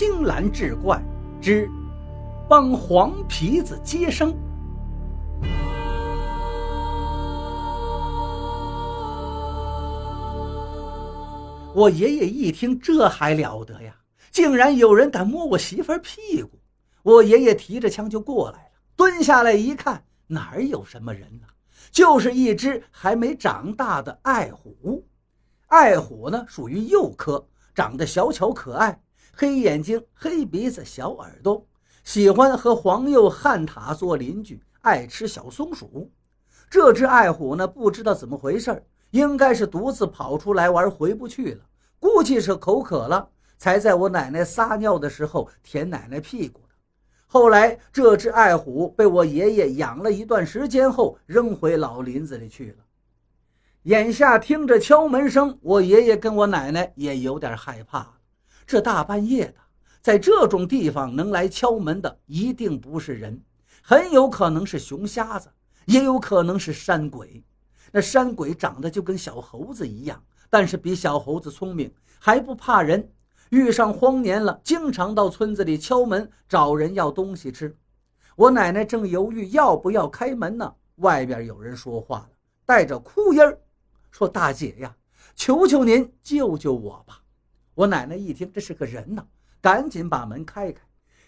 [0.00, 0.98] 青蓝志怪
[1.42, 1.70] 之
[2.48, 4.34] 帮黄皮子接生。
[11.74, 13.94] 我爷爷一听，这还了得呀！
[14.30, 16.58] 竟然有人敢摸我媳妇儿屁股！
[17.02, 21.46] 我爷爷提着枪就过来了，蹲下来一看，哪儿有什么人呢？
[21.90, 25.06] 就是一只还没长大的爱虎。
[25.66, 28.98] 爱虎呢，属于鼬科，长得小巧可爱，
[29.32, 31.66] 黑眼睛、黑鼻子、小耳朵，
[32.04, 36.10] 喜欢和黄鼬、旱獭做邻居，爱吃小松鼠。
[36.68, 41.64] 这只爱虎呢，不知道怎么回事应该是独自跑出来玩，回不去了。
[41.98, 46.74] 估计是口渴了，才在我奶奶撒尿的时候舔奶奶屁股的。
[47.26, 52.84] 后来，这只爱虎被我爷爷养了一段时间后，扔回老林子里去了。
[53.84, 58.19] 眼下听着敲门声，我爷爷跟我奶奶也有点害怕。
[58.70, 59.54] 这大半夜的，
[60.00, 63.42] 在这种地方能来敲门的，一定不是人，
[63.82, 65.50] 很有可能是熊瞎子，
[65.86, 67.42] 也有可能是山鬼。
[67.90, 73.10] 那山鬼长得就跟小猴子一样，但是比小猴子聪明，还不怕人。
[73.48, 77.76] 遇上荒年了，经常到村子里敲门找人要东西吃。
[78.36, 82.30] 我奶奶正犹豫要不要开门呢，外边有人说话了，
[82.64, 83.58] 带着哭音儿，
[84.12, 84.94] 说：“大姐呀，
[85.34, 87.20] 求求您救救我吧！”
[87.80, 89.24] 我奶奶一听这是个人呐，
[89.58, 90.82] 赶紧把门开开。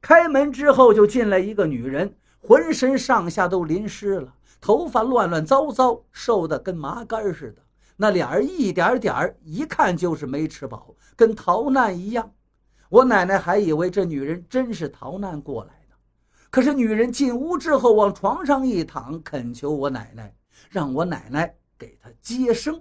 [0.00, 4.32] 开门之后就进来一个女人，浑身上下都淋湿了。
[4.60, 7.62] 头发乱乱糟糟，瘦的跟麻杆似的，
[7.96, 12.30] 那脸儿一点点儿，一看就是没吃饱，跟逃难一样。
[12.90, 15.96] 我奶奶还以为这女人真是逃难过来的，
[16.48, 20.32] 可是女人进屋之后，往床上一躺，恳求我奶奶，
[20.70, 22.80] 让我奶奶给她接生。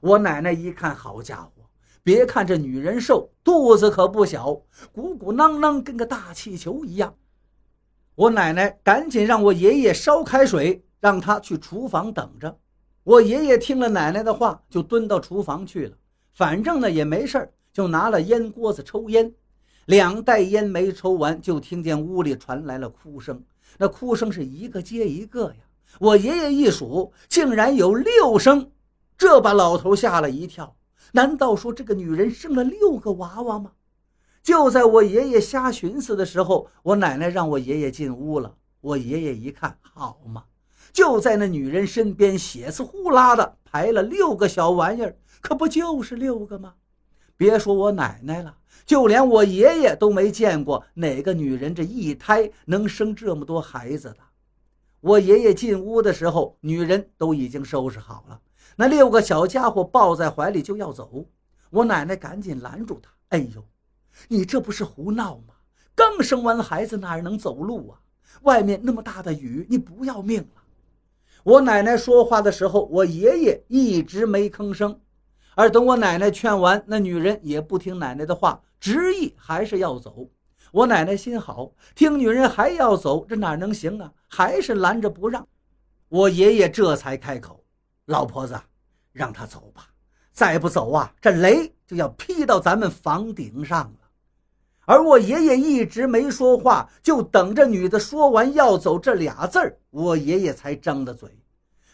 [0.00, 1.55] 我奶奶一看，好家伙，
[2.06, 4.62] 别看这女人瘦，肚子可不小，
[4.92, 7.12] 鼓鼓囊囊，跟个大气球一样。
[8.14, 10.80] 我奶奶赶紧让我爷爷烧开水。
[10.98, 12.58] 让他去厨房等着。
[13.04, 15.96] 我爷爷听了奶奶的话，就蹲到厨房去了。
[16.32, 19.32] 反正呢也没事就拿了烟锅子抽烟。
[19.84, 23.40] 两袋烟没抽完，就听见屋里传来了哭声。
[23.78, 25.56] 那哭声是一个接一个呀。
[26.00, 28.68] 我爷爷一数，竟然有六声，
[29.16, 30.74] 这把老头吓了一跳。
[31.12, 33.72] 难道说这个女人生了六个娃娃吗？
[34.42, 38.54] 就在我爷爷瞎寻思的时候，我奶奶让我爷爷进屋了。
[38.80, 40.44] 我爷爷一看，好嘛。
[40.92, 46.74] 就在那女人身边，血丝呼啦的排了六个小玩意儿，可不就是六个吗？
[47.36, 48.56] 别说我奶奶了，
[48.86, 54.18] 就连我爷爷都没见过哪个女人这一胎能生这么多孩子的。
[55.00, 58.40] 我爷爷进屋的时候，女人都已经收拾好了，
[58.76, 61.26] 那六个小家伙抱在怀里就要走。
[61.70, 63.64] 我奶奶赶紧拦住他：“哎呦，
[64.28, 65.54] 你这不是胡闹吗？
[65.94, 67.98] 刚生完孩子哪能走路啊？
[68.42, 70.62] 外面那么大的雨，你不要命了？”
[71.42, 75.00] 我奶奶说话的时候，我爷爷一直没吭声。
[75.54, 80.28] 而等我奶奶劝完，那女人也不听奶奶的话，执意还是要走。
[80.70, 84.12] 我奶奶心好，听女人还要走，这哪能行啊？
[84.28, 85.48] 还是拦着不让。
[86.08, 87.64] 我爷爷这才开口
[88.06, 88.60] ：“老婆子，
[89.12, 89.88] 让他走吧，
[90.32, 93.98] 再不走啊，这雷就要劈到咱们房顶上了。”
[94.88, 101.28] 而我爷爷一直没说话，就等着女的说完要走这俩字儿，我爷爷才张的嘴。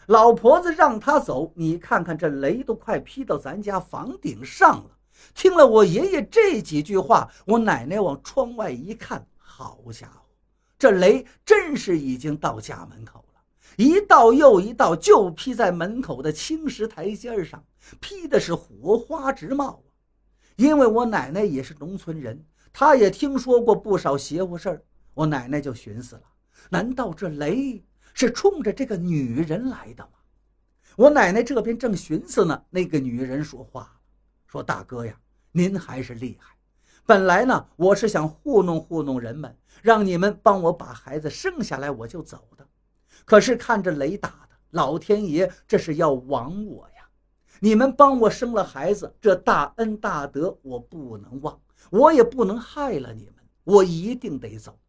[0.05, 4.91] 老婆子让他走，你看看这雷都快劈到咱家房顶上了。
[5.33, 10.29] 听了我爷爷这几句话，我奶奶往窗外一看，好家伙，
[10.77, 13.22] 这雷真是已经到家门口，
[13.77, 17.63] 一道又一道，就劈在门口的青石台阶上，
[17.99, 19.89] 劈的是火花直冒啊！
[20.57, 22.45] 因为我奶奶也是农村人。
[22.71, 26.23] 她也听说过不少邪乎事儿，我奶奶就寻思了：
[26.69, 30.09] 难道这雷是冲着这个女人来的吗？
[30.95, 33.99] 我奶奶这边正寻思呢，那个女人说话了，
[34.47, 35.19] 说：“大哥呀，
[35.51, 36.55] 您还是厉害。
[37.05, 42.67] 本来呢，我是想糊弄糊弄人们，让你们帮我把孩子生下来，我就走的。
[43.25, 47.07] 可是看着雷打的，老天爷这是要亡我呀！
[47.59, 51.59] 你们帮我生了孩子，这大恩大德我不能忘。”
[51.89, 53.35] 我也不能害了你们，
[53.65, 54.79] 我一定得走。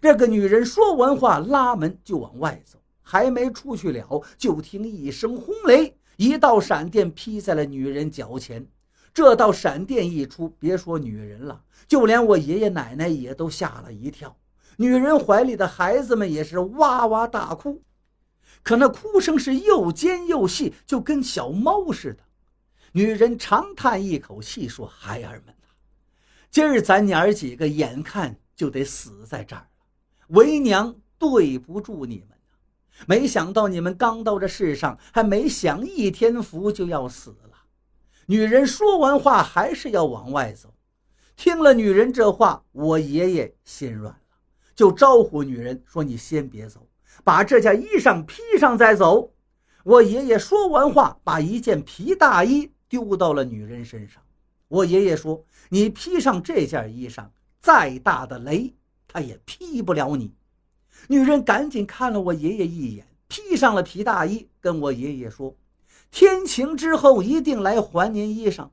[0.00, 8.64] 这个女人说完话，拉门就往外走，还没出去了，就听一声轰雷，一道闪电劈在了女人脚前。
[9.12, 14.36] 这道闪电一出，别说女人了，就连我爷爷奶奶也都吓了一跳。
[14.80, 17.82] 女人怀里的孩子们也是哇哇大哭，
[18.62, 22.22] 可那哭声是又尖又细，就跟小猫似的。
[22.92, 25.68] 女人长叹一口气，说：“孩儿们呐。”
[26.48, 29.68] 今儿咱娘儿几个眼看就得死在这儿了，
[30.28, 37.64] 为娘对不住你们呐没想到你们刚到这世上，还没享一天福就要死了。
[38.26, 40.72] 女人说完话，还是要往外走。
[41.34, 44.27] 听了女人这话，我爷爷心软了，
[44.78, 46.86] 就招呼女人说：“你先别走，
[47.24, 49.32] 把这件衣裳披上再走。”
[49.82, 54.22] 我爷爷说完话，把一件皮大衣丢到了女人身上。
[54.68, 57.26] 我爷爷说：“你披上这件衣裳，
[57.58, 58.72] 再大的雷，
[59.08, 60.32] 他也劈不了你。”
[61.08, 65.56] 女人赶紧看了我爷爷一眼，披上了皮大衣，跟我爷爷说
[66.12, 68.68] ：“天晴之后一定来还您衣裳。”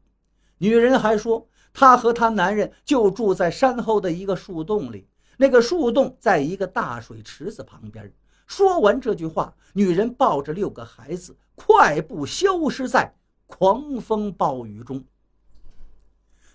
[0.59, 5.07] 女人还说，她和她男人就住在山后的一个树洞里，
[5.37, 8.11] 那个树洞在一个大水池子旁边。
[8.47, 13.13] 说完这句话，女人抱着六个孩子，快步消失在
[13.47, 15.03] 狂风暴雨中。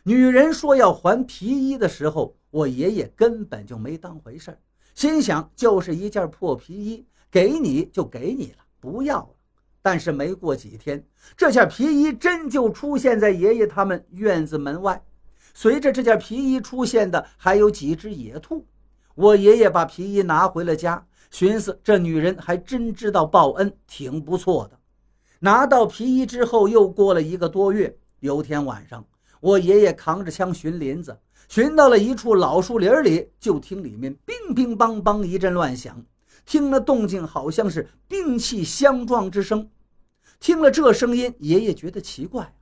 [0.04, 4.56] 女人说要还皮衣的时候，我爷爷根本就没当回事
[4.94, 9.30] 心想就是一件破皮衣，给你就给你了，不要了。
[9.82, 11.04] 但是没过几天，
[11.36, 15.02] 这件皮衣真就出现在爷爷他们院子门外。
[15.54, 18.66] 随着这件皮衣出现的，还有几只野兔。
[19.14, 24.78] 我爷爷把皮衣拿回了家，寻思这女人还真知道报恩，挺不错的。
[25.40, 29.04] 拿到皮衣之后，又过了一个多月，有天晚上。
[29.40, 31.18] 我爷爷扛着枪寻林子，
[31.48, 36.04] 寻到了一处老树林里，就听里面乒乒乓乓一阵乱响，
[36.44, 39.70] 听了动静好像是兵器相撞之声。
[40.38, 42.54] 听了这声音，爷爷觉得奇怪，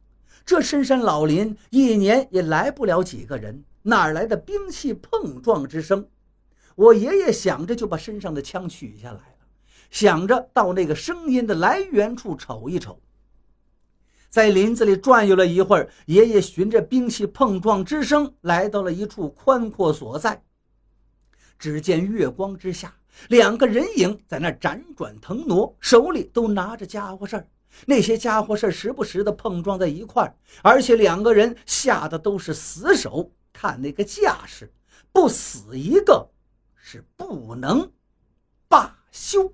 [0.49, 6.09] 这深山老林一年也来不了几个人，哪来的兵器碰撞之声？
[6.75, 9.47] 我爷爷想着，就把身上的枪取下来了，
[9.91, 12.99] 想着到那个声音的来源处瞅一瞅。
[14.31, 20.43] 在林子里转悠了一会儿，爷爷循着兵器碰撞之声来到了一处宽阔所在。
[21.59, 22.97] 只见月光之下，
[23.29, 27.47] 两个人影在那辗转腾挪，手里都拿着家伙事儿。
[27.87, 33.33] 那些家伙是时不时的碰撞在一块儿，而且两个人下的都是死手。
[33.53, 34.73] 看那个架势，
[35.13, 36.31] 不死一个
[36.77, 37.91] 是不能
[38.69, 39.53] 罢休。